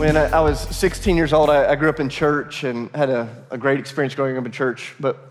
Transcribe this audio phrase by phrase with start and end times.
[0.00, 3.58] When I was 16 years old, I, grew up in church and had a, a,
[3.58, 4.94] great experience growing up in church.
[4.98, 5.30] But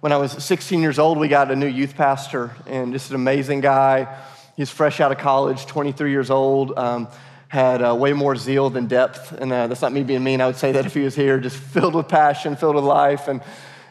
[0.00, 3.14] when I was 16 years old, we got a new youth pastor and just an
[3.14, 4.12] amazing guy.
[4.56, 7.06] He's fresh out of college, 23 years old, um,
[7.46, 9.30] had uh, way more zeal than depth.
[9.30, 10.40] And uh, that's not me being mean.
[10.40, 13.28] I would say that if he was here, just filled with passion, filled with life
[13.28, 13.40] and,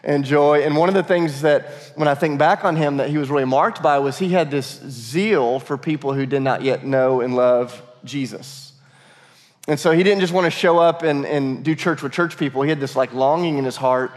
[0.04, 0.64] and joy.
[0.64, 3.30] And one of the things that, when I think back on him, that he was
[3.30, 7.22] really marked by was he had this zeal for people who did not yet know
[7.22, 8.67] and love Jesus.
[9.68, 12.38] And so he didn't just want to show up and, and do church with church
[12.38, 12.62] people.
[12.62, 14.12] He had this like longing in his heart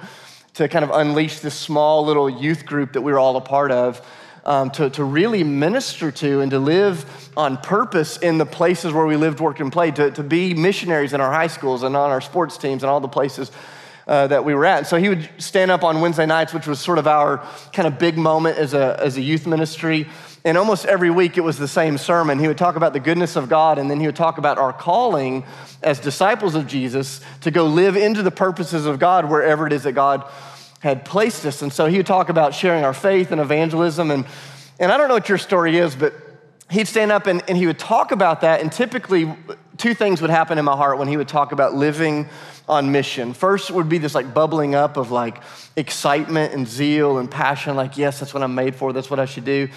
[0.54, 3.72] to kind of unleash this small little youth group that we were all a part
[3.72, 4.00] of.
[4.42, 7.04] Um, to, to really minister to and to live
[7.36, 11.12] on purpose in the places where we lived, worked, and played, to, to be missionaries
[11.12, 13.52] in our high schools and on our sports teams and all the places
[14.10, 14.88] uh, that we were at.
[14.88, 17.96] So he would stand up on Wednesday nights, which was sort of our kind of
[17.96, 20.08] big moment as a, as a youth ministry.
[20.44, 22.40] And almost every week it was the same sermon.
[22.40, 24.72] He would talk about the goodness of God, and then he would talk about our
[24.72, 25.44] calling
[25.80, 29.84] as disciples of Jesus to go live into the purposes of God wherever it is
[29.84, 30.28] that God
[30.80, 31.62] had placed us.
[31.62, 34.10] And so he would talk about sharing our faith and evangelism.
[34.10, 34.26] And,
[34.80, 36.14] and I don't know what your story is, but
[36.68, 38.60] he'd stand up and, and he would talk about that.
[38.60, 39.32] And typically,
[39.80, 42.28] two things would happen in my heart when he would talk about living
[42.68, 43.32] on mission.
[43.32, 45.42] First would be this like bubbling up of like
[45.74, 49.24] excitement and zeal and passion, like, yes, that's what I'm made for, that's what I
[49.24, 49.68] should do.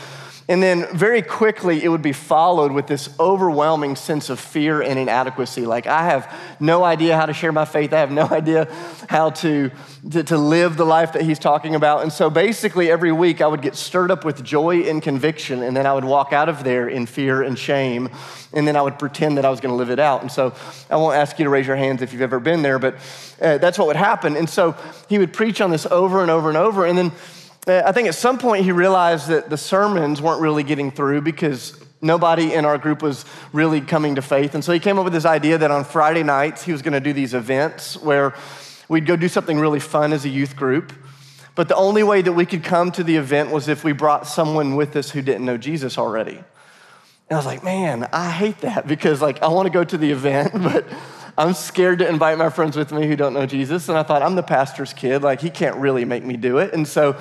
[0.49, 4.99] And then very quickly, it would be followed with this overwhelming sense of fear and
[4.99, 5.65] inadequacy.
[5.65, 7.93] Like, I have no idea how to share my faith.
[7.93, 8.65] I have no idea
[9.07, 9.71] how to,
[10.11, 12.03] to, to, live the life that he's talking about.
[12.03, 15.77] And so basically, every week, I would get stirred up with joy and conviction, and
[15.77, 18.09] then I would walk out of there in fear and shame,
[18.51, 20.21] and then I would pretend that I was going to live it out.
[20.21, 20.53] And so
[20.89, 22.95] I won't ask you to raise your hands if you've ever been there, but
[23.41, 24.35] uh, that's what would happen.
[24.35, 24.75] And so
[25.07, 26.85] he would preach on this over and over and over.
[26.85, 27.13] And then
[27.65, 31.21] Uh, I think at some point he realized that the sermons weren't really getting through
[31.21, 34.53] because nobody in our group was really coming to faith.
[34.53, 36.93] And so he came up with this idea that on Friday nights he was going
[36.93, 38.35] to do these events where
[38.89, 40.91] we'd go do something really fun as a youth group.
[41.55, 44.27] But the only way that we could come to the event was if we brought
[44.27, 46.35] someone with us who didn't know Jesus already.
[46.35, 49.97] And I was like, man, I hate that because like I want to go to
[49.97, 50.85] the event, but
[51.37, 53.89] I'm scared to invite my friends with me who don't know Jesus.
[53.89, 55.23] And I thought, I'm the pastor's kid.
[55.23, 56.73] Like, he can't really make me do it.
[56.73, 57.17] And so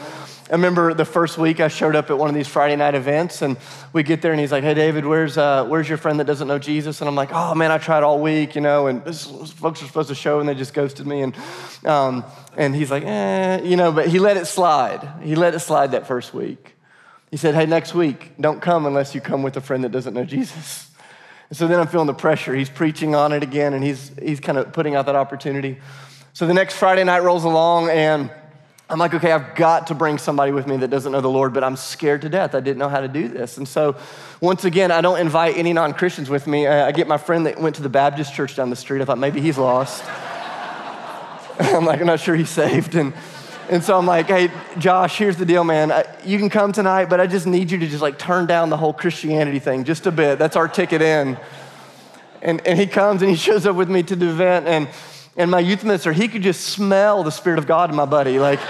[0.52, 3.40] I remember the first week I showed up at one of these Friday night events,
[3.40, 3.56] and
[3.94, 6.46] we get there, and he's like, "Hey, David, where's uh, where's your friend that doesn't
[6.46, 9.24] know Jesus?" And I'm like, "Oh man, I tried all week, you know, and this,
[9.52, 11.34] folks are supposed to show, and they just ghosted me." And
[11.86, 12.22] um,
[12.54, 15.08] and he's like, "Eh, you know," but he let it slide.
[15.22, 16.74] He let it slide that first week.
[17.30, 20.12] He said, "Hey, next week, don't come unless you come with a friend that doesn't
[20.12, 20.91] know Jesus."
[21.52, 22.54] And so then I'm feeling the pressure.
[22.54, 25.76] He's preaching on it again, and he's he's kind of putting out that opportunity.
[26.32, 28.30] So the next Friday night rolls along, and
[28.88, 31.52] I'm like, okay, I've got to bring somebody with me that doesn't know the Lord,
[31.52, 32.54] but I'm scared to death.
[32.54, 33.58] I didn't know how to do this.
[33.58, 33.96] And so,
[34.40, 36.66] once again, I don't invite any non Christians with me.
[36.66, 39.02] I get my friend that went to the Baptist church down the street.
[39.02, 40.02] I thought maybe he's lost.
[41.60, 42.94] I'm like, I'm not sure he's saved.
[42.94, 43.12] And,
[43.70, 46.06] and so I'm like, hey, Josh, here's the deal, man.
[46.24, 48.76] You can come tonight, but I just need you to just like turn down the
[48.76, 50.38] whole Christianity thing just a bit.
[50.38, 51.38] That's our ticket in.
[52.42, 54.66] And, and he comes and he shows up with me to the event.
[54.66, 54.88] And
[55.36, 58.38] and my youth minister, he could just smell the Spirit of God in my buddy.
[58.38, 58.60] Like,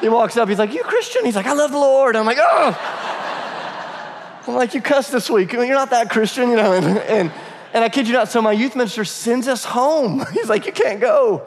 [0.00, 1.24] he walks up, he's like, You Christian?
[1.24, 2.16] He's like, I love the Lord.
[2.16, 4.40] I'm like, Oh.
[4.46, 5.52] I'm like, You cussed this week.
[5.52, 6.72] You're not that Christian, you know.
[6.72, 7.32] And, and,
[7.74, 10.24] and I kid you not, so my youth minister sends us home.
[10.32, 11.46] He's like, You can't go.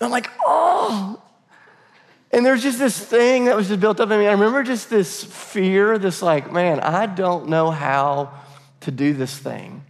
[0.00, 1.20] And I'm like, Oh.
[2.30, 4.26] And there's just this thing that was just built up in me.
[4.26, 8.32] I remember just this fear, this like, man, I don't know how
[8.80, 9.84] to do this thing.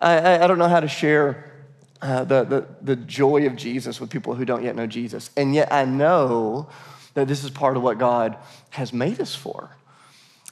[0.00, 1.52] I, I, I don't know how to share
[2.00, 5.30] uh, the, the, the joy of Jesus with people who don't yet know Jesus.
[5.36, 6.68] And yet I know
[7.14, 8.36] that this is part of what God
[8.70, 9.70] has made us for.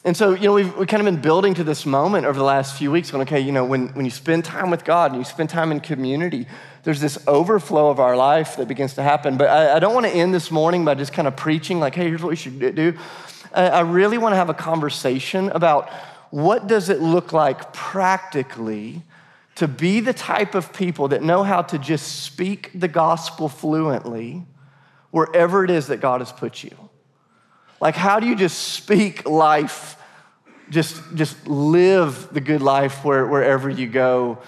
[0.05, 2.45] And so, you know, we've, we've kind of been building to this moment over the
[2.45, 5.21] last few weeks going, okay, you know, when, when you spend time with God and
[5.21, 6.47] you spend time in community,
[6.85, 9.37] there's this overflow of our life that begins to happen.
[9.37, 11.95] But I, I don't want to end this morning by just kind of preaching, like,
[11.95, 12.97] hey, here's what we should do.
[13.53, 15.91] I, I really want to have a conversation about
[16.31, 19.03] what does it look like practically
[19.55, 24.45] to be the type of people that know how to just speak the gospel fluently
[25.11, 26.77] wherever it is that God has put you.
[27.81, 29.97] Like, how do you just speak life,
[30.71, 34.39] just, just live the good life where, wherever you go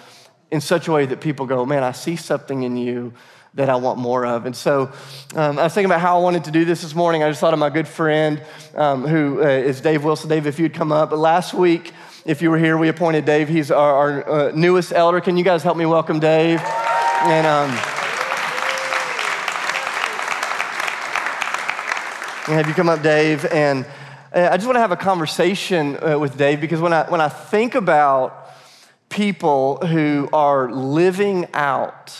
[0.50, 3.12] in such a way that people go, man, I see something in you
[3.54, 4.44] that I want more of.
[4.44, 4.92] And so
[5.34, 7.22] um, I was thinking about how I wanted to do this this morning.
[7.22, 8.42] I just thought of my good friend
[8.74, 10.28] um, who uh, is Dave Wilson.
[10.28, 11.10] Dave, if you'd come up.
[11.10, 11.92] But last week,
[12.26, 13.48] if you were here, we appointed Dave.
[13.48, 15.20] He's our, our uh, newest elder.
[15.20, 16.60] Can you guys help me welcome Dave?
[16.60, 17.70] And um,
[22.54, 23.46] have you come up, Dave?
[23.46, 23.86] And
[24.34, 27.22] uh, I just want to have a conversation uh, with Dave because when I, when
[27.22, 28.45] I think about
[29.08, 32.16] people who are living out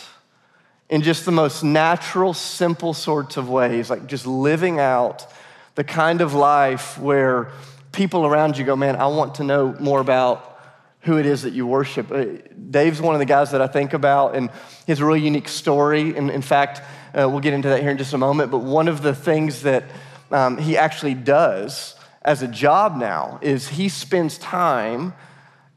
[0.89, 5.27] in just the most natural, simple sorts of ways, like just living out
[5.75, 7.51] the kind of life where
[7.93, 10.61] people around you go, man, I want to know more about
[11.01, 12.11] who it is that you worship.
[12.11, 12.25] Uh,
[12.71, 15.49] Dave's one of the guys that I think about, and he has a really unique
[15.49, 16.17] story.
[16.17, 16.83] And in fact,
[17.15, 18.51] uh, we'll get into that here in just a moment.
[18.51, 19.85] But one of the things that
[20.31, 25.15] um, he actually does as a job now is he spends time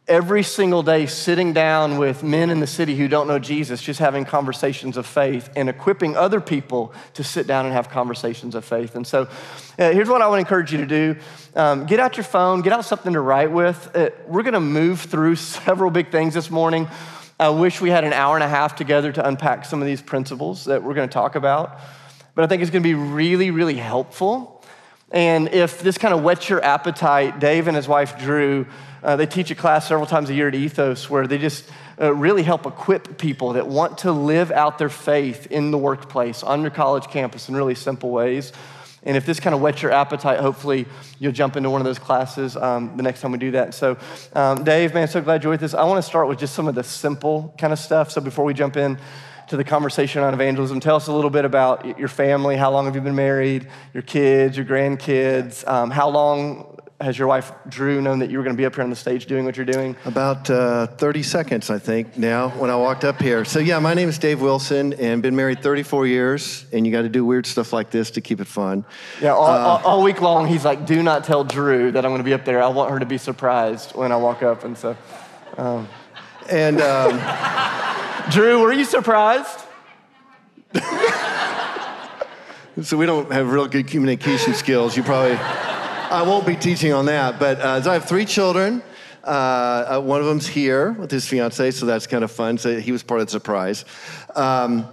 [0.09, 3.99] every single day sitting down with men in the city who don't know Jesus, just
[3.99, 8.65] having conversations of faith and equipping other people to sit down and have conversations of
[8.65, 8.95] faith.
[8.95, 9.29] And so,
[9.77, 11.15] uh, here's what I would encourage you to do
[11.55, 13.95] um, get out your phone, get out something to write with.
[13.95, 16.87] Uh, we're going to move through several big things this morning.
[17.39, 20.01] I wish we had an hour and a half together to unpack some of these
[20.01, 21.79] principles that we're going to talk about.
[22.35, 24.58] But I think it's going to be really, really helpful.
[25.11, 28.67] And if this kind of whets your appetite, Dave and his wife Drew
[29.03, 31.69] uh, they teach a class several times a year at Ethos where they just
[31.99, 36.43] uh, really help equip people that want to live out their faith in the workplace,
[36.43, 38.51] on your college campus in really simple ways.
[39.03, 40.85] And if this kind of whets your appetite, hopefully
[41.19, 43.73] you'll jump into one of those classes um, the next time we do that.
[43.73, 43.97] So,
[44.33, 45.73] um, Dave, man, so glad you're with us.
[45.73, 48.11] I want to start with just some of the simple kind of stuff.
[48.11, 48.99] So, before we jump in
[49.49, 52.55] to the conversation on evangelism, tell us a little bit about your family.
[52.55, 53.67] How long have you been married?
[53.95, 55.67] Your kids, your grandkids?
[55.67, 58.75] Um, how long has your wife Drew known that you were going to be up
[58.75, 59.95] here on the stage doing what you're doing?
[60.05, 63.43] About uh, 30 seconds, I think, now when I walked up here.
[63.43, 67.01] So, yeah, my name is Dave Wilson and been married 34 years, and you got
[67.01, 68.85] to do weird stuff like this to keep it fun.
[69.19, 72.11] Yeah, all, uh, all, all, week long, he's like, do not tell Drew that I'm
[72.11, 72.61] going to be up there.
[72.61, 74.63] I want her to be surprised when I walk up.
[74.63, 74.95] And so.
[75.57, 75.87] Um.
[76.51, 76.81] And.
[76.81, 77.87] Um,
[78.29, 79.65] Drew, were you surprised?
[82.81, 84.95] so, we don't have real good communication skills.
[84.95, 85.35] You probably.
[85.35, 87.39] I won't be teaching on that.
[87.39, 88.83] But uh, so I have three children.
[89.23, 92.57] Uh, uh, one of them's here with his fiance, so that's kind of fun.
[92.57, 93.83] So he was part of the surprise.
[94.35, 94.87] Um,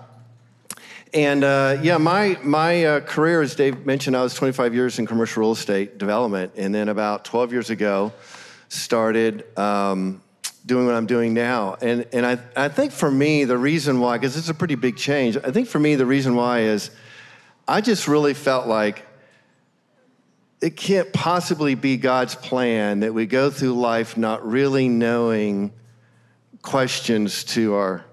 [1.13, 5.07] and uh, yeah, my, my uh, career, as Dave mentioned, I was 25 years in
[5.07, 6.53] commercial real estate development.
[6.57, 8.13] And then about 12 years ago,
[8.69, 10.21] started um,
[10.67, 11.77] doing what I'm doing now.
[11.81, 14.97] And, and I, I think for me, the reason why, because it's a pretty big
[14.97, 16.91] change, I think for me, the reason why is
[17.69, 19.05] I just really felt like
[20.61, 25.73] it can't possibly be God's plan that we go through life not really knowing
[26.63, 28.05] questions to our,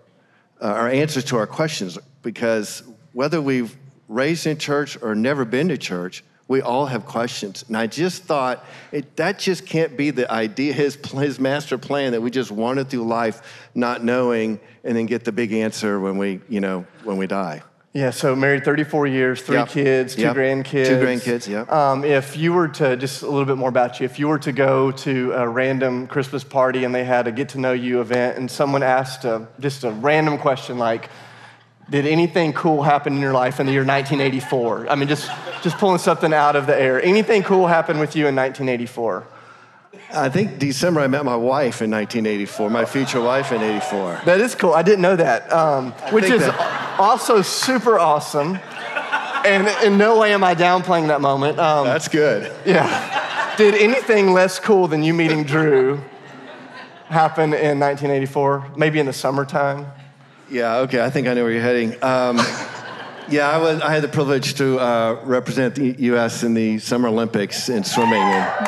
[0.62, 2.84] uh, our answers to our questions because
[3.14, 3.76] whether we've
[4.08, 7.64] raised in church or never been to church, we all have questions.
[7.68, 12.12] And I just thought it, that just can't be the idea, his, his master plan
[12.12, 16.18] that we just wander through life not knowing and then get the big answer when
[16.18, 17.64] we, you know, when we die.
[17.94, 19.70] Yeah, so married 34 years, three yep.
[19.70, 20.36] kids, two yep.
[20.36, 20.88] grandkids.
[20.88, 21.62] Two grandkids, yeah.
[21.70, 24.40] Um, if you were to, just a little bit more about you, if you were
[24.40, 28.02] to go to a random Christmas party and they had a get to know you
[28.02, 31.10] event and someone asked a, just a random question like,
[31.90, 34.90] did anything cool happen in your life in the year 1984?
[34.90, 35.30] I mean, just,
[35.62, 37.02] just pulling something out of the air.
[37.04, 39.28] Anything cool happen with you in 1984?
[40.14, 44.22] I think December I met my wife in 1984, my future wife in 84.
[44.26, 44.74] That is cool.
[44.74, 47.00] I didn't know that, um, which is that.
[47.00, 48.60] also super awesome.
[49.46, 51.60] And in no way am I downplaying that moment.
[51.60, 52.52] Um, That's good.
[52.66, 53.56] Yeah.
[53.58, 56.02] Did anything less cool than you meeting Drew
[57.10, 58.72] happen in 1984?
[58.78, 59.86] Maybe in the summertime?
[60.54, 61.04] Yeah, okay.
[61.04, 61.94] I think I know where you're heading.
[62.04, 62.38] Um,
[63.28, 66.44] yeah, I, was, I had the privilege to uh, represent the U.S.
[66.44, 68.22] in the Summer Olympics in swimming.
[68.22, 68.68] And,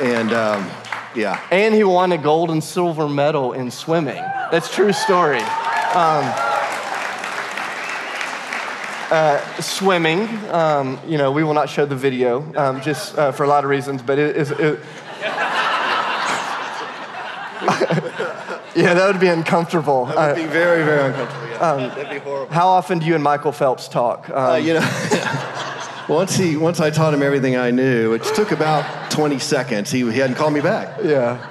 [0.00, 0.68] and um,
[1.14, 1.40] yeah.
[1.52, 4.20] And he won a gold and silver medal in swimming.
[4.50, 5.38] That's true story.
[5.38, 6.24] Um,
[9.12, 13.44] uh, swimming, um, you know, we will not show the video um, just uh, for
[13.44, 14.50] a lot of reasons, but it is.
[14.50, 14.80] It,
[18.74, 20.06] yeah, that would be uncomfortable.
[20.06, 21.48] That would be very, very uncomfortable.
[21.48, 21.70] Yeah.
[21.70, 22.52] Um, That'd be horrible.
[22.52, 24.30] How often do you and Michael Phelps talk?
[24.30, 25.56] Uh, you know.
[26.08, 30.00] once he once I taught him everything I knew, which took about 20 seconds, he,
[30.10, 30.98] he hadn't called me back.
[31.02, 31.46] Yeah.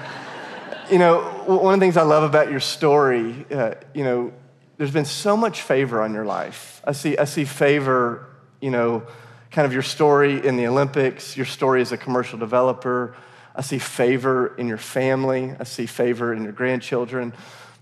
[0.91, 4.33] You know, one of the things I love about your story, uh, you know,
[4.77, 6.81] there's been so much favor on your life.
[6.85, 8.27] I see, I see favor,
[8.61, 9.03] you know,
[9.51, 13.15] kind of your story in the Olympics, your story as a commercial developer.
[13.59, 15.53] I see favor in your family.
[15.59, 17.33] I see favor in your grandchildren.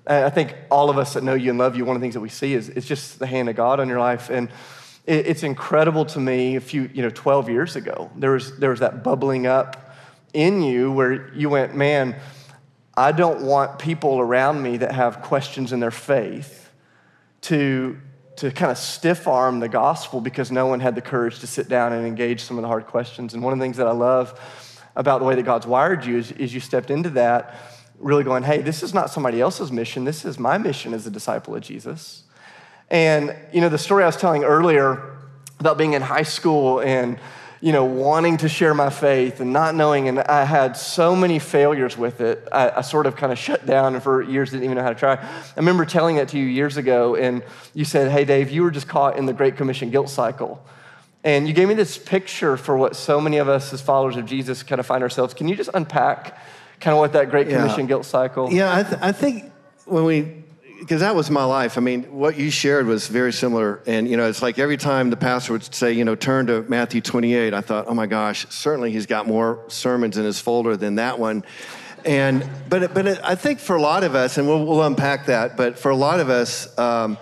[0.07, 2.03] And I think all of us that know you and love you, one of the
[2.03, 4.31] things that we see is it's just the hand of God on your life.
[4.31, 4.49] And
[5.05, 8.79] it's incredible to me a few, you know, 12 years ago, there was, there was
[8.79, 9.93] that bubbling up
[10.33, 12.15] in you where you went, man,
[12.95, 16.71] I don't want people around me that have questions in their faith
[17.41, 17.99] to,
[18.37, 21.69] to kind of stiff arm the gospel because no one had the courage to sit
[21.69, 23.35] down and engage some of the hard questions.
[23.35, 24.39] And one of the things that I love
[24.97, 27.55] about the way that God's wired you is, is you stepped into that
[27.99, 30.03] really going, hey, this is not somebody else's mission.
[30.03, 32.23] This is my mission as a disciple of Jesus.
[32.89, 35.17] And, you know, the story I was telling earlier
[35.59, 37.19] about being in high school and,
[37.61, 41.37] you know, wanting to share my faith and not knowing, and I had so many
[41.37, 42.47] failures with it.
[42.51, 44.89] I, I, sort of kind of shut down and for years didn't even know how
[44.89, 45.13] to try.
[45.15, 48.71] I remember telling that to you years ago, and you said, Hey, Dave, you were
[48.71, 50.63] just caught in the Great Commission guilt cycle.
[51.23, 54.25] And you gave me this picture for what so many of us as followers of
[54.25, 55.33] Jesus kind of find ourselves.
[55.33, 56.39] Can you just unpack
[56.79, 57.87] kind of what that Great Commission yeah.
[57.87, 58.51] guilt cycle?
[58.51, 59.51] Yeah, I, th- I think
[59.85, 60.43] when we
[60.79, 61.77] because that was my life.
[61.77, 63.81] I mean, what you shared was very similar.
[63.87, 66.63] And, you know, it's like every time the pastor would say, you know, turn to
[66.63, 70.77] Matthew 28, I thought, oh my gosh, certainly he's got more sermons in his folder
[70.77, 71.43] than that one.
[72.05, 75.57] And, but, but I think for a lot of us, and we'll, we'll unpack that,
[75.57, 77.17] but for a lot of us, um,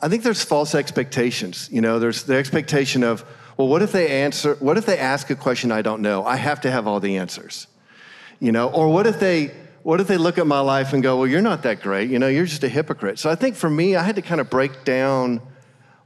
[0.00, 1.68] I think there's false expectations.
[1.72, 3.24] You know, there's the expectation of,
[3.56, 6.24] well, what if they answer, what if they ask a question I don't know?
[6.24, 7.66] I have to have all the answers.
[8.38, 9.52] You know, or what if they,
[9.82, 12.10] what if they look at my life and go, well, you're not that great.
[12.10, 13.18] You know, you're just a hypocrite.
[13.18, 15.40] So I think for me, I had to kind of break down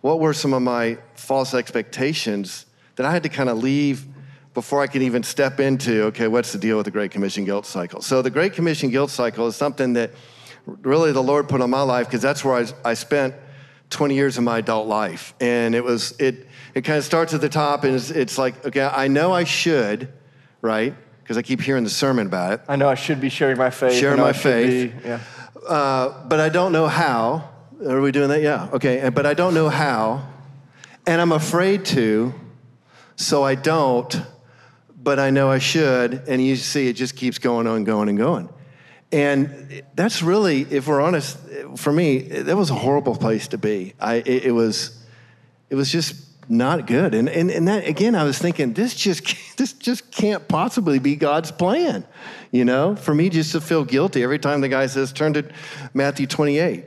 [0.00, 2.64] what were some of my false expectations
[2.96, 4.06] that I had to kind of leave
[4.54, 7.66] before I could even step into, okay, what's the deal with the Great Commission guilt
[7.66, 8.02] cycle?
[8.02, 10.10] So the Great Commission guilt cycle is something that
[10.66, 13.34] really the Lord put on my life because that's where I, I spent
[13.92, 15.34] 20 years of my adult life.
[15.40, 18.66] And it was, it, it kind of starts at the top and it's, it's like,
[18.66, 20.12] okay, I know I should,
[20.60, 20.94] right?
[21.22, 22.60] because I keep hearing the sermon about it.
[22.68, 23.98] I know I should be sharing my faith.
[23.98, 24.92] Sharing my faith.
[25.02, 25.20] Be, yeah.
[25.66, 27.48] Uh, but I don't know how.
[27.86, 28.42] Are we doing that?
[28.42, 28.68] Yeah.
[28.72, 29.08] Okay.
[29.08, 30.28] But I don't know how.
[31.06, 32.34] And I'm afraid to,
[33.16, 34.20] so I don't,
[34.94, 36.28] but I know I should.
[36.28, 38.48] And you see, it just keeps going on, going, and going.
[39.12, 41.38] And that's really, if we're honest,
[41.76, 43.92] for me, that was a horrible place to be.
[44.00, 45.04] I, it, it was,
[45.68, 46.14] it was just
[46.48, 47.14] not good.
[47.14, 51.16] And, and, and that, again, I was thinking, this just, this just can't possibly be
[51.16, 52.06] God's plan,
[52.50, 55.44] you know, for me just to feel guilty every time the guy says, turn to
[55.92, 56.86] Matthew 28.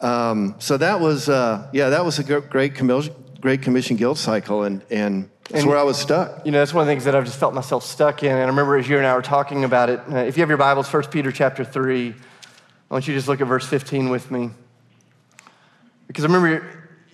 [0.00, 4.62] Um, so that was, uh, yeah, that was a great, commission, great commission guilt cycle.
[4.62, 6.44] And, and that's and, where I was stuck.
[6.46, 8.32] You know, that's one of the things that I've just felt myself stuck in.
[8.32, 10.48] And I remember as you and I were talking about it, uh, if you have
[10.48, 12.14] your Bibles, 1 Peter chapter 3, I
[12.94, 14.50] want you to just look at verse 15 with me.
[16.06, 16.66] Because I remember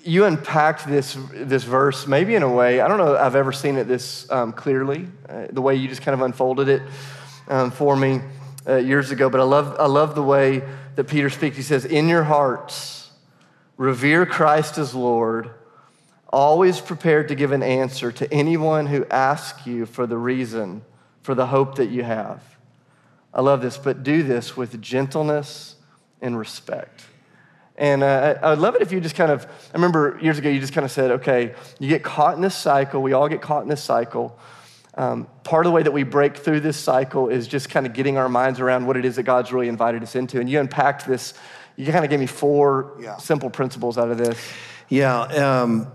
[0.05, 3.77] you unpacked this, this verse maybe in a way, I don't know I've ever seen
[3.77, 6.83] it this um, clearly, uh, the way you just kind of unfolded it
[7.49, 8.21] um, for me
[8.67, 9.29] uh, years ago.
[9.29, 10.63] But I love, I love the way
[10.95, 11.57] that Peter speaks.
[11.57, 13.11] He says, In your hearts,
[13.77, 15.51] revere Christ as Lord,
[16.31, 20.83] always prepared to give an answer to anyone who asks you for the reason
[21.23, 22.43] for the hope that you have.
[23.35, 25.77] I love this, but do this with gentleness
[26.21, 27.05] and respect.
[27.77, 30.49] And uh, I would love it if you just kind of, I remember years ago,
[30.49, 33.01] you just kind of said, okay, you get caught in this cycle.
[33.03, 34.39] We all get caught in this cycle.
[34.95, 37.93] Um, part of the way that we break through this cycle is just kind of
[37.93, 40.41] getting our minds around what it is that God's really invited us into.
[40.41, 41.33] And you unpacked this,
[41.77, 43.17] you kind of gave me four yeah.
[43.17, 44.39] simple principles out of this.
[44.89, 45.21] Yeah.
[45.23, 45.91] Um,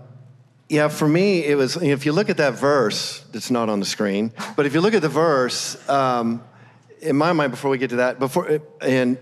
[0.68, 3.86] yeah, for me, it was, if you look at that verse, it's not on the
[3.86, 6.42] screen, but if you look at the verse, um,
[7.00, 9.16] in my mind, before we get to that, before, and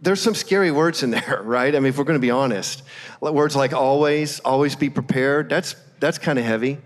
[0.00, 1.74] there's some scary words in there, right?
[1.74, 2.82] I mean, if we're going to be honest,
[3.20, 6.78] words like always, always be prepared, that's, that's kind of heavy.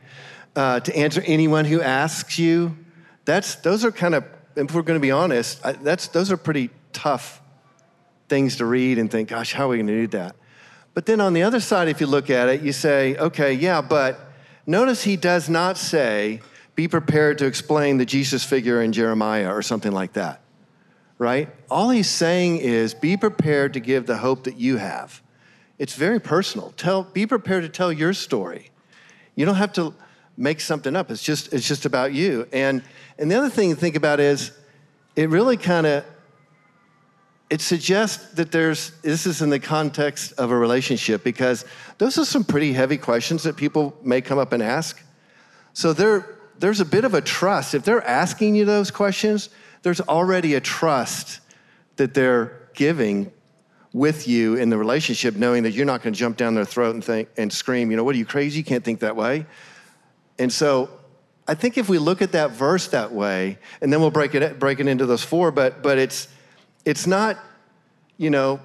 [0.54, 2.76] Uh, to answer anyone who asks you,
[3.25, 4.25] that's, those are kind of,
[4.56, 7.40] if we're going to be honest, that's, those are pretty tough
[8.28, 10.37] things to read and think, gosh, how are we going to do that?
[11.00, 13.80] But then on the other side, if you look at it, you say, okay, yeah,
[13.80, 14.21] but
[14.66, 16.42] notice he does not say,
[16.75, 20.42] be prepared to explain the Jesus figure in Jeremiah or something like that
[21.16, 21.50] right?
[21.71, 25.23] All he's saying is be prepared to give the hope that you have.
[25.78, 26.73] It's very personal.
[26.78, 28.71] Tell, be prepared to tell your story.
[29.37, 29.95] You don't have to
[30.38, 31.11] make something up.
[31.11, 32.47] It's just, it's just about you.
[32.52, 32.83] And,
[33.19, 34.52] and the other thing to think about is
[35.14, 36.04] it really kind of,
[37.50, 41.64] it suggests that there's, this is in the context of a relationship because
[41.99, 45.02] those are some pretty heavy questions that people may come up and ask.
[45.73, 47.75] So there, there's a bit of a trust.
[47.75, 49.50] If they're asking you those questions,
[49.83, 51.40] there's already a trust
[51.97, 53.33] that they're giving
[53.92, 56.95] with you in the relationship, knowing that you're not going to jump down their throat
[56.95, 58.59] and think and scream, you know, what are you crazy?
[58.59, 59.47] You can't think that way.
[60.38, 60.88] And so
[61.49, 64.61] I think if we look at that verse that way, and then we'll break it
[64.61, 66.28] break it into those four, but but it's
[66.84, 67.38] it's not,
[68.16, 68.60] you know,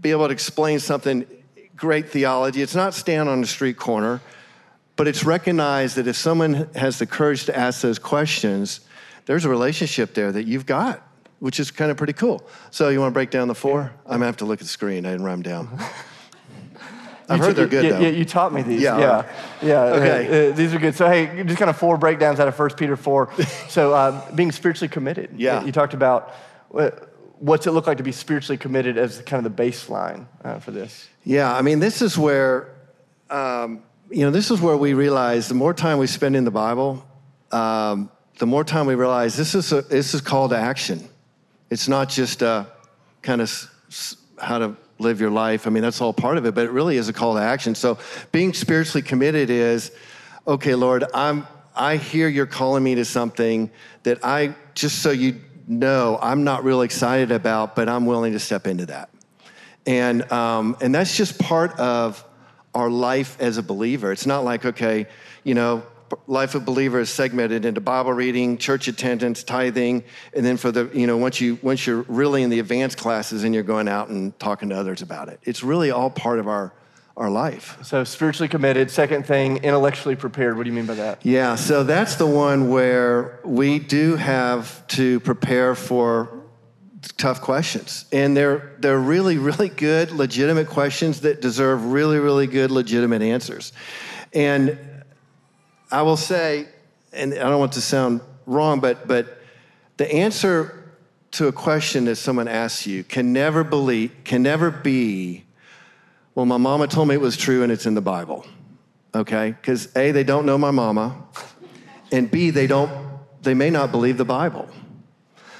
[0.00, 1.26] be able to explain something
[1.76, 2.62] great theology.
[2.62, 4.20] It's not stand on a street corner,
[4.96, 8.80] but it's recognize that if someone has the courage to ask those questions,
[9.26, 11.02] there's a relationship there that you've got,
[11.40, 12.46] which is kind of pretty cool.
[12.70, 13.92] So you want to break down the four?
[14.06, 15.06] I'm gonna have to look at the screen.
[15.06, 15.78] I didn't write them down.
[17.28, 18.00] I've heard they're good yeah, though.
[18.00, 18.82] Yeah, you taught me these.
[18.82, 19.32] Yeah, yeah.
[19.62, 19.82] yeah.
[19.82, 20.48] Okay.
[20.48, 20.94] Uh, uh, these are good.
[20.94, 23.32] So hey, just kind of four breakdowns out of First Peter 4.
[23.68, 25.30] so uh, being spiritually committed.
[25.36, 25.64] Yeah.
[25.64, 26.34] You talked about
[27.38, 30.70] what's it look like to be spiritually committed as kind of the baseline uh, for
[30.70, 31.08] this?
[31.24, 32.74] Yeah, I mean, this is where,
[33.30, 36.50] um, you know, this is where we realize the more time we spend in the
[36.50, 37.06] Bible,
[37.52, 41.08] um, the more time we realize this is a, this is call to action.
[41.70, 42.66] It's not just a
[43.22, 43.48] kind of
[43.88, 45.66] s- how to live your life.
[45.66, 47.74] I mean, that's all part of it, but it really is a call to action.
[47.74, 47.98] So
[48.32, 49.92] being spiritually committed is,
[50.46, 53.70] okay, Lord, I'm I hear you're calling me to something
[54.04, 58.38] that I just so you know I'm not real excited about, but I'm willing to
[58.38, 59.10] step into that.
[59.86, 62.24] And um, and that's just part of
[62.74, 64.12] our life as a believer.
[64.12, 65.06] It's not like okay,
[65.42, 65.82] you know,
[66.26, 70.04] life of believer is segmented into Bible reading, church attendance, tithing,
[70.34, 73.44] and then for the, you know, once you once you're really in the advanced classes
[73.44, 75.40] and you're going out and talking to others about it.
[75.42, 76.72] It's really all part of our
[77.16, 77.78] our life.
[77.82, 78.90] So spiritually committed.
[78.90, 80.56] Second thing, intellectually prepared.
[80.56, 81.24] What do you mean by that?
[81.24, 86.42] Yeah, so that's the one where we do have to prepare for
[87.16, 88.06] tough questions.
[88.10, 93.72] And they're they're really really good legitimate questions that deserve really really good legitimate answers.
[94.32, 94.78] And
[95.94, 96.66] I will say,
[97.12, 99.38] and I don't want to sound wrong, but, but
[99.96, 100.92] the answer
[101.32, 105.43] to a question that someone asks you can never believe, can never be,
[106.34, 108.44] well, my mama told me it was true and it's in the Bible.
[109.14, 109.52] Okay?
[109.52, 111.16] Because A, they don't know my mama,
[112.10, 112.90] and B, they don't,
[113.42, 114.68] they may not believe the Bible.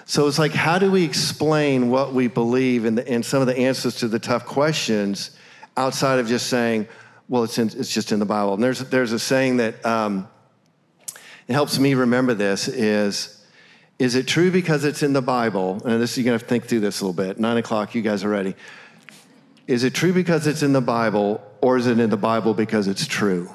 [0.06, 3.56] So it's like, how do we explain what we believe and, and some of the
[3.56, 5.30] answers to the tough questions
[5.76, 6.88] outside of just saying,
[7.28, 8.54] well, it's, in, it's just in the Bible.
[8.54, 10.28] And there's, there's a saying that um,
[11.48, 13.42] it helps me remember this is,
[13.98, 15.80] is it true because it's in the Bible?
[15.84, 17.38] And this you're going to think through this a little bit.
[17.38, 18.54] Nine o'clock, you guys are ready.
[19.66, 22.86] Is it true because it's in the Bible, or is it in the Bible because
[22.86, 23.50] it's true?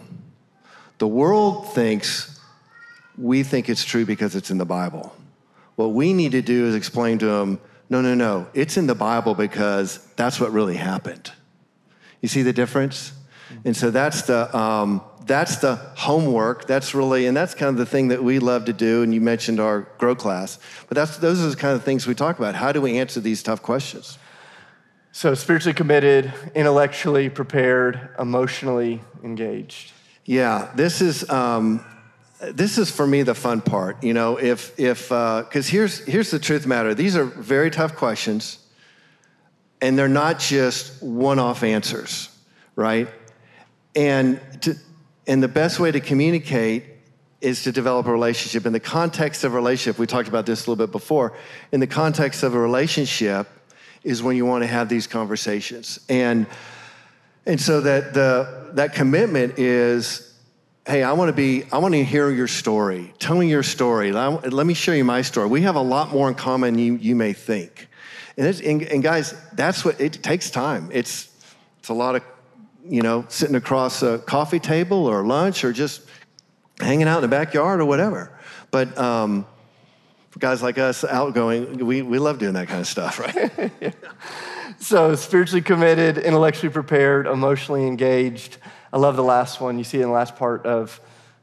[0.98, 2.40] The world thinks
[3.18, 5.16] we think it's true because it's in the Bible.
[5.76, 8.96] What we need to do is explain to them no, no, no, it's in the
[8.96, 11.32] Bible because that's what really happened.
[12.22, 13.14] You see the difference?
[13.66, 16.68] And so that's the, um, that's the homework.
[16.68, 19.02] That's really, and that's kind of the thing that we love to do.
[19.02, 22.14] And you mentioned our grow class, but that's, those are the kind of things we
[22.14, 22.54] talk about.
[22.54, 24.20] How do we answer these tough questions?
[25.12, 29.92] So, spiritually committed, intellectually prepared, emotionally engaged.
[30.24, 31.84] Yeah, this is, um,
[32.40, 34.04] this is for me the fun part.
[34.04, 37.96] You know, if, if, because uh, here's, here's the truth matter these are very tough
[37.96, 38.60] questions,
[39.82, 42.30] and they're not just one off answers,
[42.76, 43.08] right?
[43.96, 44.76] And, to,
[45.26, 46.86] and the best way to communicate
[47.42, 48.68] is to develop a relationship.
[48.68, 51.34] In the context of a relationship, we talked about this a little bit before.
[51.72, 53.48] In the context of a relationship,
[54.04, 56.00] is when you want to have these conversations.
[56.10, 56.48] And,
[57.46, 60.26] and so that, the, that commitment is
[60.88, 63.14] hey, I want to be, I want to hear your story.
[63.20, 64.12] Tell me your story.
[64.12, 65.48] Let me show you my story.
[65.48, 67.88] We have a lot more in common than you, you may think.
[68.38, 70.90] And, and, and guys, that's what, it takes time.
[70.92, 71.30] It's,
[71.78, 72.24] it's a lot of
[72.90, 76.02] you know, sitting across a coffee table or lunch or just
[76.80, 78.32] hanging out in the backyard or whatever.
[78.72, 79.46] But um,
[80.30, 83.72] for guys like us, outgoing, we, we love doing that kind of stuff, right?
[83.82, 83.92] yeah.
[84.82, 88.60] So, spiritually committed, intellectually prepared, emotionally engaged.
[88.94, 89.78] I love the last one.
[89.78, 91.02] You see in the last part of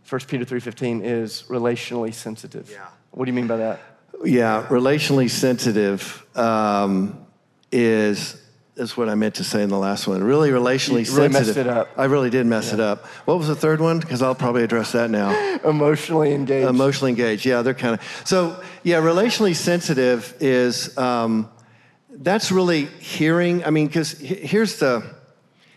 [0.08, 2.70] 1 Peter 3.15 is relationally sensitive.
[2.70, 2.86] Yeah.
[3.10, 3.80] What do you mean by that?
[4.24, 7.26] Yeah, relationally sensitive um,
[7.70, 8.40] is
[8.76, 10.22] is what I meant to say in the last one.
[10.22, 11.32] Really relationally you really sensitive.
[11.32, 11.88] messed it up.
[11.96, 12.74] I really did mess yeah.
[12.74, 13.06] it up.
[13.24, 13.98] What was the third one?
[14.00, 15.58] Because I'll probably address that now.
[15.64, 16.68] Emotionally engaged.
[16.68, 17.46] Emotionally engaged.
[17.46, 18.22] Yeah, they're kind of.
[18.26, 21.48] So yeah, relationally sensitive is um,
[22.10, 23.64] that's really hearing.
[23.64, 25.02] I mean, because here's the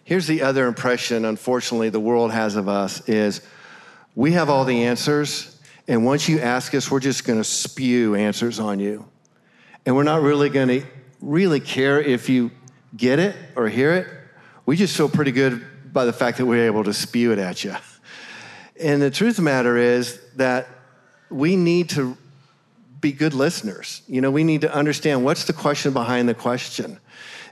[0.03, 1.23] here's the other impression.
[1.23, 3.41] Unfortunately, the world has of us is
[4.13, 5.57] we have all the answers,
[5.87, 9.05] and once you ask us, we're just going to spew answers on you,
[9.85, 10.85] and we're not really going to
[11.21, 12.51] really care if you
[12.95, 14.07] get it or hear it,
[14.65, 17.63] we just feel pretty good by the fact that we're able to spew it at
[17.63, 17.75] you.
[18.79, 20.67] And the truth of the matter is that
[21.29, 22.17] we need to
[23.01, 24.01] be good listeners.
[24.07, 26.99] You know, we need to understand what's the question behind the question.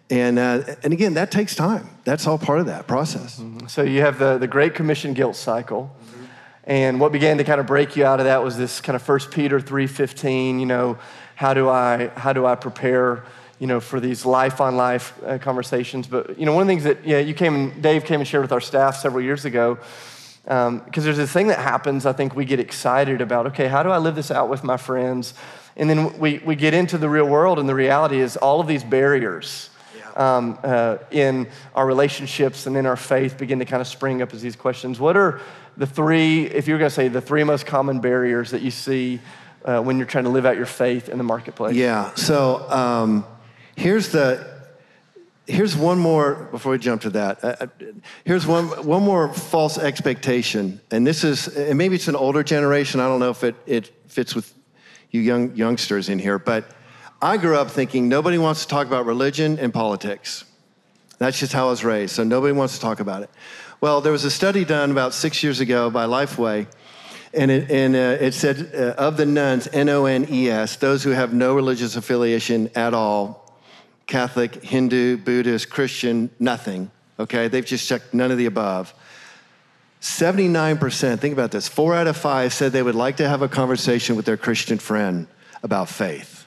[0.09, 1.89] And, uh, and again, that takes time.
[2.05, 3.39] That's all part of that process.
[3.39, 3.67] Mm-hmm.
[3.67, 5.93] So you have the, the Great Commission guilt cycle.
[5.99, 6.25] Mm-hmm.
[6.65, 9.07] And what began to kind of break you out of that was this kind of
[9.07, 10.97] 1 Peter 3.15, you know,
[11.35, 13.25] how do I, how do I prepare
[13.59, 16.07] you know, for these life on life uh, conversations.
[16.07, 18.27] But, you know, one of the things that yeah, you came and Dave came and
[18.27, 19.79] shared with our staff several years ago,
[20.43, 23.83] because um, there's this thing that happens, I think we get excited about, okay, how
[23.83, 25.33] do I live this out with my friends?
[25.75, 28.67] And then we, we get into the real world, and the reality is all of
[28.67, 29.69] these barriers
[30.15, 34.33] um, uh, in our relationships and in our faith begin to kind of spring up
[34.33, 34.99] as these questions.
[34.99, 35.39] What are
[35.77, 39.19] the three, if you're going to say the three most common barriers that you see
[39.65, 41.75] uh, when you're trying to live out your faith in the marketplace?
[41.75, 42.13] Yeah.
[42.15, 43.25] So um,
[43.77, 44.45] here's the
[45.45, 47.41] here's one more before we jump to that.
[47.41, 47.67] Uh, uh,
[48.25, 52.99] here's one one more false expectation, and this is and maybe it's an older generation.
[52.99, 54.53] I don't know if it it fits with
[55.11, 56.65] you young youngsters in here, but
[57.21, 60.43] I grew up thinking nobody wants to talk about religion and politics.
[61.19, 62.13] That's just how I was raised.
[62.13, 63.29] So nobody wants to talk about it.
[63.81, 66.67] Well, there was a study done about six years ago by Lifeway,
[67.33, 70.75] and it, and, uh, it said uh, of the nones, N O N E S,
[70.75, 73.46] those who have no religious affiliation at all,
[74.07, 76.89] Catholic, Hindu, Buddhist, Christian, nothing.
[77.19, 78.93] Okay, they've just checked none of the above.
[80.01, 83.47] 79%, think about this, four out of five said they would like to have a
[83.47, 85.27] conversation with their Christian friend
[85.63, 86.45] about faith.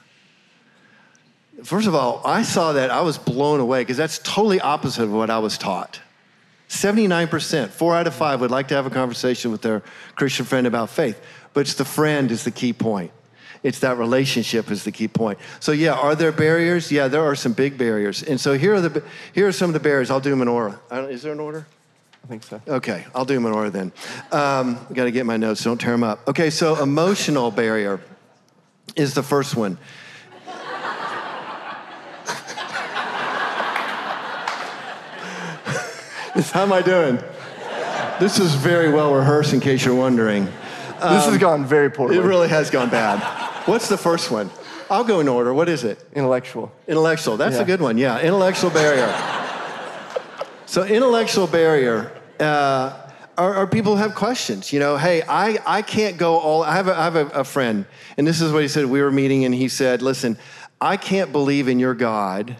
[1.63, 5.11] First of all, I saw that, I was blown away because that's totally opposite of
[5.11, 5.99] what I was taught.
[6.69, 9.83] 79%, four out of five would like to have a conversation with their
[10.15, 11.21] Christian friend about faith,
[11.53, 13.11] but it's the friend is the key point.
[13.63, 15.37] It's that relationship is the key point.
[15.59, 16.91] So yeah, are there barriers?
[16.91, 18.23] Yeah, there are some big barriers.
[18.23, 20.09] And so here are the here are some of the barriers.
[20.09, 20.79] I'll do them in order.
[20.91, 21.67] Is there an order?
[22.23, 22.61] I think so.
[22.67, 23.91] Okay, I'll do them in order then.
[24.31, 25.63] Um, Got to get my notes.
[25.63, 26.27] Don't tear them up.
[26.27, 27.99] Okay, so emotional barrier
[28.95, 29.77] is the first one.
[36.51, 37.19] How am I doing?
[38.19, 40.45] This is very well rehearsed, in case you're wondering.
[40.45, 42.17] this has gone very poorly.
[42.17, 43.49] It really has gone bad.
[43.65, 44.49] What's the first one?
[44.89, 45.53] I'll go in order.
[45.53, 46.03] What is it?
[46.13, 46.71] Intellectual.
[46.87, 47.37] Intellectual.
[47.37, 47.61] That's Yeah.
[47.61, 47.97] a good one.
[47.97, 49.13] Yeah, intellectual barrier.
[50.65, 52.11] so intellectual barrier.
[52.39, 52.93] Uh,
[53.37, 54.73] are, are people have questions?
[54.73, 56.63] You know, hey, I, I can't go all.
[56.63, 57.85] I have, a, I have a, a friend,
[58.17, 58.85] and this is what he said.
[58.85, 60.37] We were meeting, and he said, "Listen,
[60.81, 62.57] I can't believe in your God."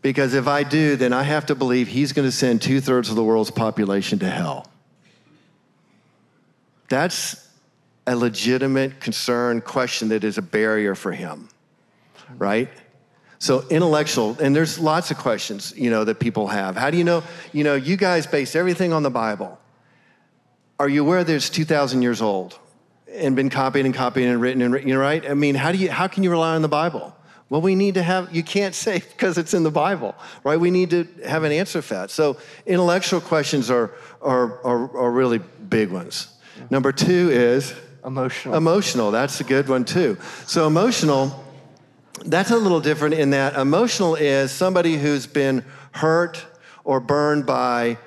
[0.00, 3.08] Because if I do, then I have to believe he's going to send two thirds
[3.08, 4.66] of the world's population to hell.
[6.88, 7.48] That's
[8.06, 11.48] a legitimate concern, question that is a barrier for him,
[12.36, 12.68] right?
[13.38, 16.76] So intellectual, and there's lots of questions, you know, that people have.
[16.76, 17.22] How do you know?
[17.52, 19.58] You know, you guys base everything on the Bible.
[20.78, 22.58] Are you aware that it's 2,000 years old
[23.08, 25.28] and been copied and copied and written and written, you know, right?
[25.28, 27.14] I mean, how do you, how can you rely on the Bible?
[27.50, 30.58] Well, we need to have, you can't say because it's in the Bible, right?
[30.58, 32.10] We need to have an answer for that.
[32.10, 36.28] So intellectual questions are, are, are, are really big ones.
[36.70, 38.54] Number two is Emotional.
[38.56, 39.10] emotional.
[39.10, 40.18] That's a good one too.
[40.46, 41.44] So emotional,
[42.24, 46.44] that's a little different in that emotional is somebody who's been hurt
[46.84, 47.98] or burned by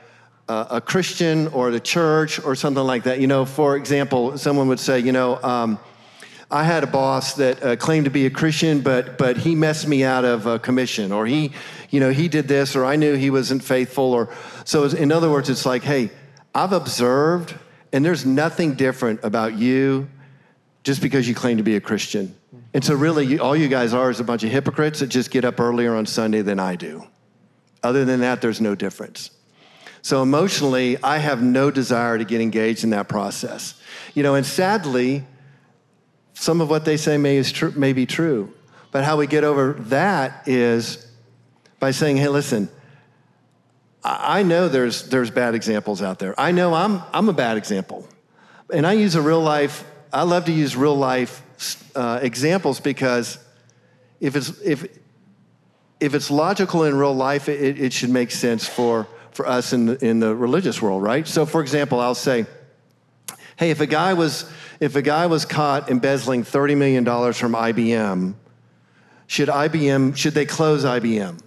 [0.47, 3.19] uh, a Christian or the church or something like that.
[3.19, 5.79] You know, for example, someone would say, you know, um,
[6.51, 9.87] I had a boss that uh, claimed to be a Christian, but but he messed
[9.87, 11.51] me out of a commission, or he,
[11.89, 14.29] you know, he did this, or I knew he wasn't faithful, or
[14.63, 14.83] so.
[14.83, 16.11] In other words, it's like, hey,
[16.53, 17.55] I've observed,
[17.95, 20.09] and there's nothing different about you
[20.83, 22.35] just because you claim to be a Christian.
[22.73, 25.31] And so, really, you, all you guys are is a bunch of hypocrites that just
[25.31, 27.07] get up earlier on Sunday than I do.
[27.83, 29.31] Other than that, there's no difference.
[30.01, 33.81] So, emotionally, I have no desire to get engaged in that process.
[34.13, 35.23] You know, and sadly,
[36.33, 38.53] some of what they say may, is tr- may be true.
[38.91, 41.09] But how we get over that is
[41.79, 42.67] by saying, hey, listen,
[44.07, 46.39] I know there's, there's bad examples out there.
[46.39, 48.07] I know I'm, I'm a bad example.
[48.71, 51.41] And I use a real life, I love to use real life
[51.95, 53.39] uh, examples because
[54.19, 54.85] if it's, if,
[55.99, 59.87] if it's logical in real life, it, it should make sense for, for us in
[59.87, 61.27] the, in the religious world, right?
[61.27, 62.45] So, for example, I'll say,
[63.57, 68.35] hey, if a guy was, if a guy was caught embezzling $30 million from IBM,
[69.25, 71.41] should IBM, should they close IBM?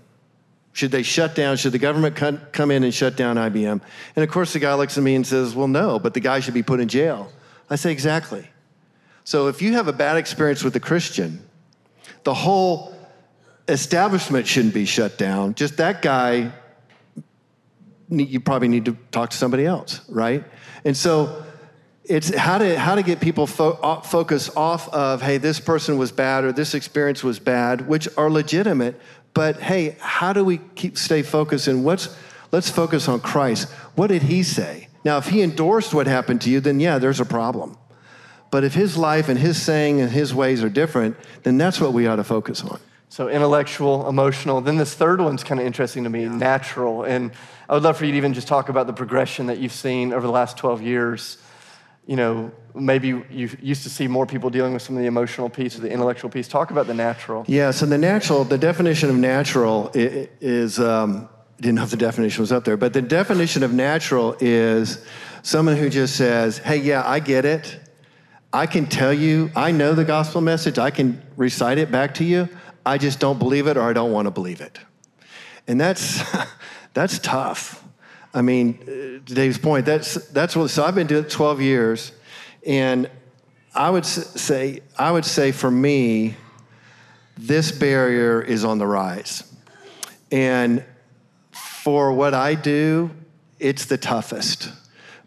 [0.78, 1.56] Should they shut down?
[1.56, 3.80] Should the government come in and shut down IBM?
[4.14, 6.38] And of course, the guy looks at me and says, Well, no, but the guy
[6.38, 7.32] should be put in jail.
[7.68, 8.48] I say, Exactly.
[9.24, 11.44] So if you have a bad experience with a Christian,
[12.22, 12.94] the whole
[13.66, 15.56] establishment shouldn't be shut down.
[15.56, 16.52] Just that guy,
[18.08, 20.44] you probably need to talk to somebody else, right?
[20.84, 21.44] And so
[22.08, 26.10] it's how to how to get people fo- focus off of hey this person was
[26.10, 28.98] bad or this experience was bad which are legitimate
[29.38, 32.08] but hey how do we keep stay focused and what's
[32.50, 36.50] let's focus on christ what did he say now if he endorsed what happened to
[36.50, 37.78] you then yeah there's a problem
[38.50, 41.92] but if his life and his saying and his ways are different then that's what
[41.92, 44.60] we ought to focus on So intellectual, emotional.
[44.60, 47.04] Then this third one's kind of interesting to me, natural.
[47.04, 47.32] And
[47.66, 50.12] I would love for you to even just talk about the progression that you've seen
[50.12, 51.38] over the last 12 years.
[52.08, 55.50] You know, maybe you used to see more people dealing with some of the emotional
[55.50, 56.48] piece or the intellectual piece.
[56.48, 57.44] Talk about the natural.
[57.46, 61.28] Yeah, so the natural, the definition of natural is, um,
[61.60, 65.04] didn't know if the definition was up there, but the definition of natural is
[65.42, 67.78] someone who just says, hey, yeah, I get it.
[68.54, 72.24] I can tell you, I know the gospel message, I can recite it back to
[72.24, 72.48] you.
[72.86, 74.78] I just don't believe it or I don't want to believe it.
[75.66, 76.22] And that's,
[76.94, 77.84] that's tough.
[78.38, 78.86] I mean, uh,
[79.26, 82.12] to Dave's point, that's, that's what, so I've been doing it 12 years.
[82.64, 83.10] And
[83.74, 86.36] I would say, I would say for me,
[87.36, 89.42] this barrier is on the rise.
[90.30, 90.84] And
[91.50, 93.10] for what I do,
[93.58, 94.70] it's the toughest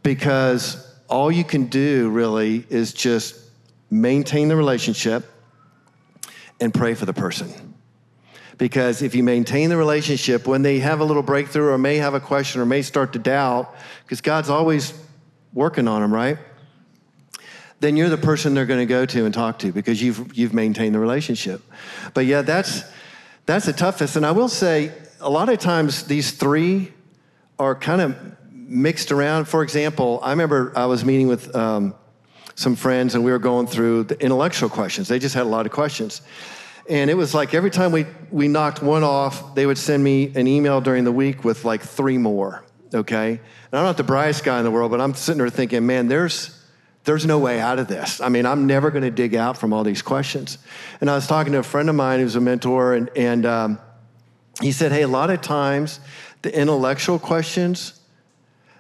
[0.04, 3.36] because all you can do really is just
[3.90, 5.26] maintain the relationship
[6.62, 7.71] and pray for the person.
[8.62, 12.14] Because if you maintain the relationship, when they have a little breakthrough or may have
[12.14, 14.94] a question or may start to doubt, because God's always
[15.52, 16.38] working on them, right?
[17.80, 20.54] Then you're the person they're going to go to and talk to because you've, you've
[20.54, 21.64] maintained the relationship.
[22.14, 22.84] But yeah, that's,
[23.48, 24.16] that's the toughest.
[24.16, 26.94] And I will say, a lot of times these three
[27.58, 28.16] are kind of
[28.52, 29.46] mixed around.
[29.46, 31.96] For example, I remember I was meeting with um,
[32.54, 35.08] some friends and we were going through the intellectual questions.
[35.08, 36.22] They just had a lot of questions.
[36.90, 40.32] And it was like every time we, we knocked one off, they would send me
[40.36, 42.64] an email during the week with like three more,
[42.94, 43.30] okay?
[43.30, 46.08] And I'm not the brightest guy in the world, but I'm sitting there thinking, man,
[46.08, 46.58] there's,
[47.04, 48.20] there's no way out of this.
[48.20, 50.58] I mean, I'm never going to dig out from all these questions.
[51.00, 53.80] And I was talking to a friend of mine who's a mentor, and, and um,
[54.60, 56.00] he said, hey, a lot of times
[56.42, 58.00] the intellectual questions,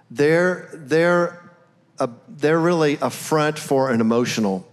[0.09, 1.51] they're, they're,
[1.99, 4.67] a, they're really a front for an emotional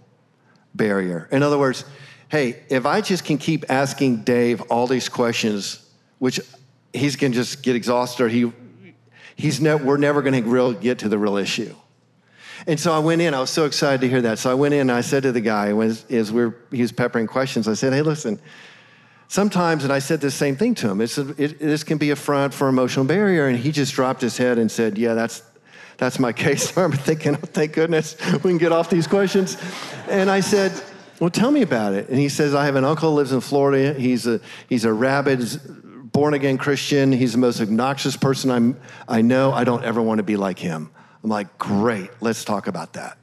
[0.73, 1.27] barrier.
[1.31, 1.85] In other words,
[2.29, 5.85] hey, if I just can keep asking Dave all these questions,
[6.19, 6.39] which
[6.93, 8.51] he's going to just get exhausted, or he,
[9.35, 11.73] he's ne- we're never going to real get to the real issue.
[12.67, 13.33] And so I went in.
[13.33, 14.37] I was so excited to hear that.
[14.37, 16.91] So I went in and I said to the guy, as, as we he was
[16.91, 18.39] peppering questions, I said, hey, listen,
[19.27, 22.11] sometimes, and I said the same thing to him, it's a, it, this can be
[22.11, 23.47] a front for emotional barrier.
[23.47, 25.41] And he just dropped his head and said, Yeah, that's,
[25.97, 26.77] that's my case.
[26.77, 29.57] I remember thinking, oh, thank goodness we can get off these questions.
[30.09, 30.71] And I said,
[31.19, 32.07] Well, tell me about it.
[32.07, 33.93] And he says, I have an uncle who lives in Florida.
[33.93, 37.11] He's a, he's a rabid, born again Christian.
[37.11, 39.51] He's the most obnoxious person I'm, I know.
[39.51, 40.89] I don't ever want to be like him.
[41.23, 43.17] I'm like, Great, let's talk about that.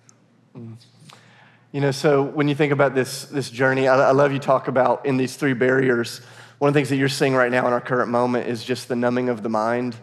[1.73, 4.69] You know, so when you think about this, this journey, I, I love you talk
[4.69, 6.21] about in these three barriers.
[6.59, 8.89] One of the things that you're seeing right now in our current moment is just
[8.89, 9.97] the numbing of the mind.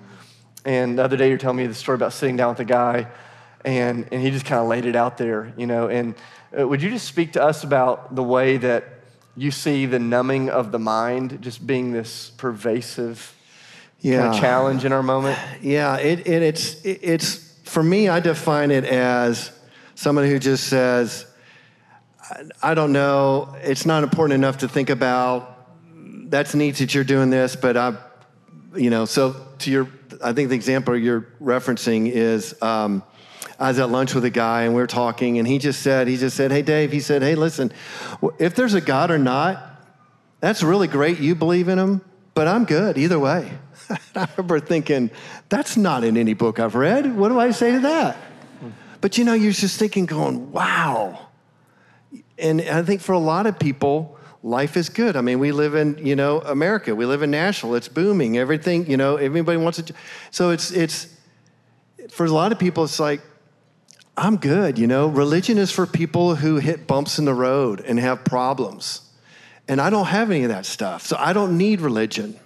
[0.66, 3.08] And the other day, you're telling me the story about sitting down with a guy,
[3.66, 5.90] and, and he just kind of laid it out there, you know.
[5.90, 6.16] And
[6.54, 8.86] would you just speak to us about the way that
[9.36, 13.36] you see the numbing of the mind just being this pervasive
[14.02, 14.20] yeah.
[14.20, 15.40] kind of challenge in our moment?
[15.62, 19.52] Yeah, it, it, it's, it, it's, for me, I define it as
[19.96, 21.26] someone who just says,
[22.62, 23.56] I don't know.
[23.64, 25.50] It's not important enough to think about.
[26.30, 27.98] That's neat that you're doing this, but I,
[28.76, 29.88] you know, so to your,
[30.24, 33.04] I think the example you're referencing is um,
[33.60, 36.08] I was at lunch with a guy and we were talking, and he just said,
[36.08, 37.72] he just said, hey, Dave, he said, hey, listen,
[38.40, 39.82] if there's a God or not,
[40.40, 41.20] that's really great.
[41.20, 42.02] You believe in him,
[42.34, 43.52] but I'm good either way.
[44.16, 45.12] I remember thinking,
[45.50, 47.16] that's not in any book I've read.
[47.16, 48.18] What do I say to that?
[49.02, 51.28] But you know, you're just thinking, going, wow
[52.38, 55.16] and I think for a lot of people, life is good.
[55.16, 56.96] I mean, we live in, you know, America.
[56.96, 57.76] We live in Nashville.
[57.76, 58.38] It's booming.
[58.38, 59.94] Everything, you know, everybody wants to.
[60.32, 61.08] So it's, it's,
[62.10, 63.22] for a lot of people, it's like,
[64.16, 65.08] I'm good, you know.
[65.08, 69.02] Religion is for people who hit bumps in the road and have problems.
[69.68, 71.04] And I don't have any of that stuff.
[71.06, 72.40] So I don't need religion.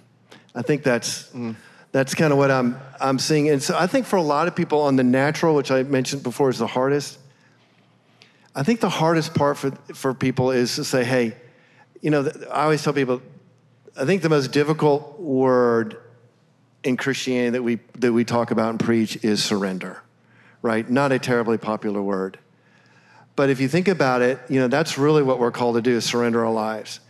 [0.54, 1.54] I think that's, mm.
[1.92, 3.48] that's kind of what I'm, I'm seeing.
[3.50, 6.22] And so I think for a lot of people on the natural, which I mentioned
[6.22, 7.18] before is the hardest,
[8.54, 11.36] I think the hardest part for, for people is to say, hey,
[12.00, 13.20] you know, I always tell people,
[13.96, 15.96] I think the most difficult word
[16.82, 20.00] in Christianity that we, that we talk about and preach is surrender,
[20.62, 20.88] right?
[20.88, 22.38] Not a terribly popular word.
[23.36, 26.00] But if you think about it, you know, that's really what we're called to do
[26.00, 27.00] surrender our lives.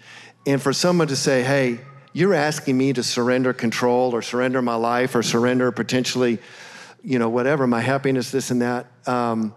[0.46, 1.80] And for someone to say, hey,
[2.12, 6.38] you're asking me to surrender control or surrender my life or surrender potentially,
[7.02, 8.86] you know, whatever, my happiness, this and that.
[9.06, 9.54] Um,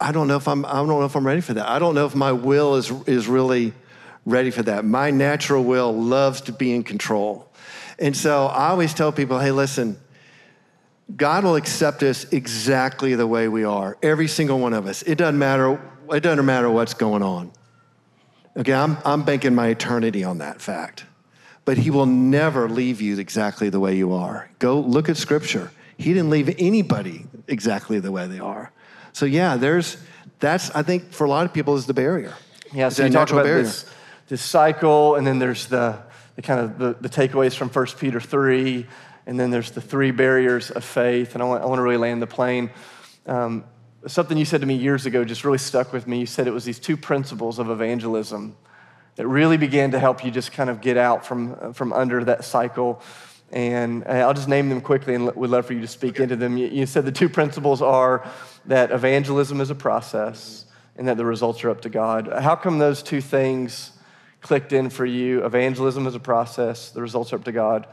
[0.00, 1.68] I don't know if I'm, I don't know if I'm ready for that.
[1.68, 3.72] I don't know if my will is, is really
[4.24, 4.84] ready for that.
[4.84, 7.50] My natural will loves to be in control.
[7.98, 9.98] And so I always tell people, hey, listen,
[11.14, 15.02] God will accept us exactly the way we are, every single one of us.
[15.02, 17.52] It doesn't matter, it doesn't matter what's going on.
[18.56, 21.04] Okay, I'm, I'm banking my eternity on that fact.
[21.64, 24.50] But He will never leave you exactly the way you are.
[24.58, 25.70] Go look at Scripture.
[25.96, 28.72] He didn't leave anybody exactly the way they are.
[29.12, 29.96] So yeah, there's
[30.40, 32.34] that's I think for a lot of people is the barrier.
[32.72, 33.62] Yeah, so you talk about barrier.
[33.62, 33.86] this
[34.28, 35.98] this cycle, and then there's the
[36.34, 38.86] the kind of the, the takeaways from 1 Peter three,
[39.26, 41.34] and then there's the three barriers of faith.
[41.34, 42.70] And I want, I want to really land the plane.
[43.26, 43.64] Um,
[44.06, 46.20] something you said to me years ago just really stuck with me.
[46.20, 48.56] You said it was these two principles of evangelism
[49.16, 52.44] that really began to help you just kind of get out from, from under that
[52.44, 53.02] cycle.
[53.50, 56.56] And I'll just name them quickly and we'd love for you to speak into them.
[56.56, 58.28] You, you said the two principles are
[58.66, 62.28] that evangelism is a process and that the results are up to God.
[62.40, 63.92] How come those two things
[64.40, 65.44] clicked in for you?
[65.44, 67.86] Evangelism is a process, the results are up to God.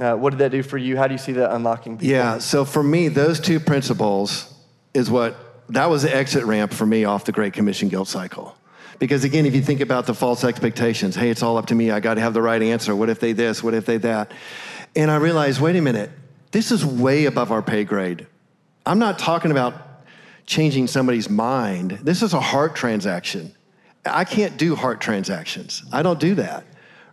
[0.00, 0.96] Uh, what did that do for you?
[0.96, 2.08] How do you see that unlocking people?
[2.08, 4.52] Yeah, so for me, those two principles
[4.92, 5.36] is what
[5.68, 8.56] that was the exit ramp for me off the Great Commission guilt cycle.
[8.98, 11.90] Because again, if you think about the false expectations, hey, it's all up to me,
[11.90, 12.94] I got to have the right answer.
[12.94, 13.62] What if they this?
[13.62, 14.32] What if they that?
[14.96, 16.10] And I realized, wait a minute,
[16.52, 18.26] this is way above our pay grade.
[18.86, 19.74] I'm not talking about
[20.46, 21.92] changing somebody's mind.
[22.02, 23.54] This is a heart transaction.
[24.04, 25.82] I can't do heart transactions.
[25.90, 26.64] I don't do that,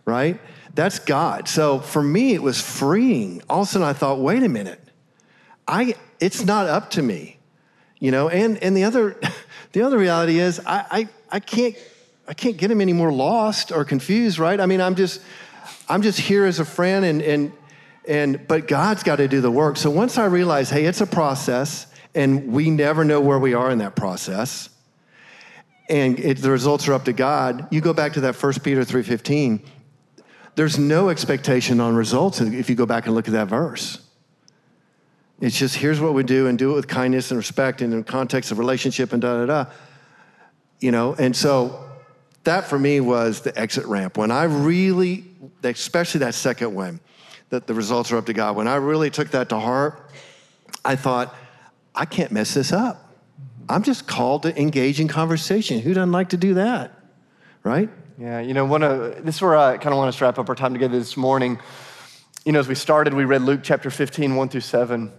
[0.04, 0.38] right?
[0.74, 1.48] That's God.
[1.48, 3.42] So for me, it was freeing.
[3.48, 4.80] All of a sudden, I thought, wait a minute,
[5.68, 7.38] I, it's not up to me,
[7.98, 8.28] you know.
[8.28, 9.16] And and the other,
[9.72, 11.76] the other reality is, I, I I can't
[12.26, 14.58] I can't get him any more lost or confused, right?
[14.58, 15.20] I mean, I'm just
[15.88, 17.52] I'm just here as a friend, and and
[18.08, 19.76] and but God's got to do the work.
[19.76, 23.70] So once I realized, hey, it's a process, and we never know where we are
[23.70, 24.70] in that process
[25.88, 27.68] and it, the results are up to God.
[27.70, 29.60] You go back to that 1 Peter 3:15.
[30.54, 34.00] There's no expectation on results if you go back and look at that verse.
[35.40, 38.00] It's just here's what we do and do it with kindness and respect and in
[38.00, 39.70] the context of relationship and da da da.
[40.80, 41.88] You know, and so
[42.44, 44.16] that for me was the exit ramp.
[44.16, 45.24] When I really,
[45.62, 47.00] especially that second one,
[47.50, 50.10] that the results are up to God, when I really took that to heart,
[50.84, 51.34] I thought,
[51.94, 53.12] I can't mess this up.
[53.68, 55.80] I'm just called to engage in conversation.
[55.80, 56.92] Who doesn't like to do that?
[57.62, 57.90] Right?
[58.22, 60.48] Yeah, you know, one of, this is where I kind of want to wrap up
[60.48, 61.58] our time together this morning.
[62.44, 65.12] You know, as we started, we read Luke chapter 15, 1 through 7.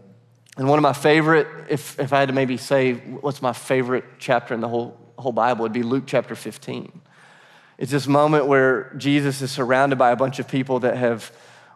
[0.56, 4.06] And one of my favorite, if, if I had to maybe say what's my favorite
[4.20, 7.02] chapter in the whole, whole Bible, would be Luke chapter 15.
[7.78, 11.30] It's this moment where Jesus is surrounded by a bunch of people that have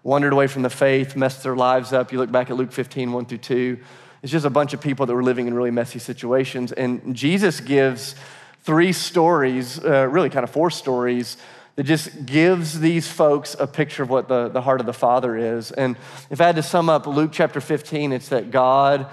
[0.04, 2.14] wandered away from the faith, messed their lives up.
[2.14, 3.80] You look back at Luke 15, 1 through 2.
[4.24, 6.72] It's just a bunch of people that were living in really messy situations.
[6.72, 8.16] And Jesus gives
[8.68, 11.38] three stories, uh, really kind of four stories,
[11.78, 15.38] that just gives these folks a picture of what the, the heart of the Father
[15.38, 15.72] is.
[15.72, 15.96] And
[16.30, 19.08] if I had to sum up Luke chapter 15, it's that God,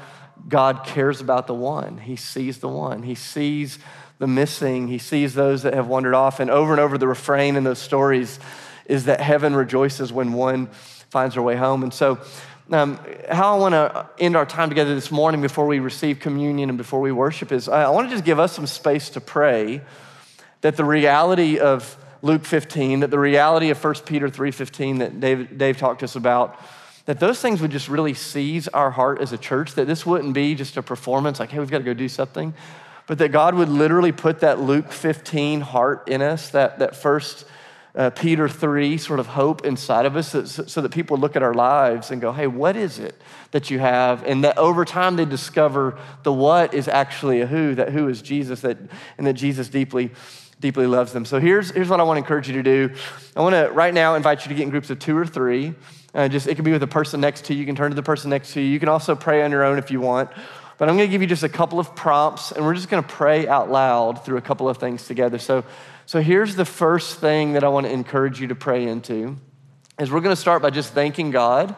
[0.48, 1.98] God cares about the one.
[1.98, 3.04] He sees the one.
[3.04, 3.78] He sees
[4.18, 4.88] the missing.
[4.88, 6.40] He sees those that have wandered off.
[6.40, 8.40] And over and over, the refrain in those stories
[8.86, 10.66] is that heaven rejoices when one
[11.10, 11.84] finds their way home.
[11.84, 12.18] And so
[12.70, 12.98] um,
[13.30, 16.78] how I want to end our time together this morning before we receive communion and
[16.78, 19.82] before we worship is I want to just give us some space to pray
[20.62, 25.58] that the reality of Luke 15, that the reality of 1 Peter 3.15 that Dave,
[25.58, 26.58] Dave talked to us about,
[27.04, 30.32] that those things would just really seize our heart as a church, that this wouldn't
[30.32, 32.54] be just a performance like, hey, we've got to go do something,
[33.06, 37.44] but that God would literally put that Luke 15 heart in us, that, that first
[37.96, 41.44] uh, Peter 3 sort of hope inside of us so, so, that people look at
[41.44, 43.14] our lives and go, hey, what is it
[43.52, 44.24] that you have?
[44.24, 48.20] And that over time they discover the what is actually a who, that who is
[48.20, 48.78] Jesus, that,
[49.16, 50.10] and that Jesus deeply,
[50.58, 51.24] deeply loves them.
[51.24, 52.94] So here's, here's what I want to encourage you to do.
[53.36, 55.74] I want to right now invite you to get in groups of two or three.
[56.12, 57.60] Uh, just it can be with the person next to you.
[57.60, 58.66] You can turn to the person next to you.
[58.66, 60.30] You can also pray on your own if you want.
[60.78, 63.02] But I'm going to give you just a couple of prompts, and we're just going
[63.02, 65.38] to pray out loud through a couple of things together.
[65.38, 65.64] So
[66.14, 69.36] so here's the first thing that I want to encourage you to pray into
[69.98, 71.74] is we're going to start by just thanking God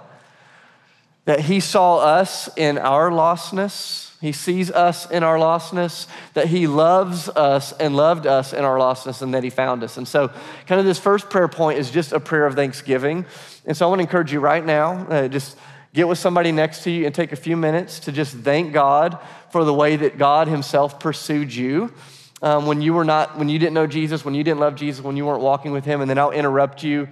[1.24, 4.14] that he saw us in our lostness.
[4.20, 8.76] He sees us in our lostness, that he loves us and loved us in our
[8.76, 9.96] lostness, and that he found us.
[9.96, 10.28] And so,
[10.66, 13.24] kind of this first prayer point is just a prayer of thanksgiving.
[13.64, 15.56] And so, I want to encourage you right now, uh, just
[15.94, 19.18] get with somebody next to you and take a few minutes to just thank God
[19.50, 21.90] for the way that God himself pursued you
[22.42, 25.02] um, when you were not, when you didn't know Jesus, when you didn't love Jesus,
[25.02, 27.08] when you weren't walking with Him, and then I'll interrupt you.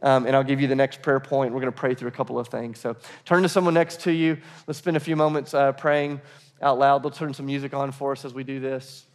[0.00, 1.52] Um, and I'll give you the next prayer point.
[1.52, 2.78] We're going to pray through a couple of things.
[2.78, 4.38] So turn to someone next to you.
[4.68, 6.20] Let's spend a few moments uh, praying
[6.62, 7.02] out loud.
[7.02, 9.07] They'll turn some music on for us as we do this.